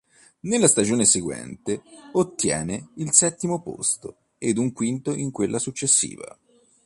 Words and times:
Nella 0.39 0.67
stagione 0.67 1.05
seguente 1.05 1.83
ottiene 2.13 2.89
il 2.95 3.11
settimo 3.13 3.61
posto 3.61 4.29
ed 4.39 4.57
un 4.57 4.73
quinto 4.73 5.13
in 5.13 5.29
quella 5.29 5.59
successiva. 5.59 6.35